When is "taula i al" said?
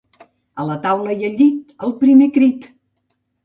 0.85-1.37